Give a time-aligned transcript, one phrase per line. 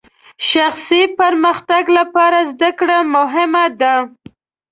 [0.49, 3.95] شخصي پرمختګ لپاره زدهکړه مهمه ده.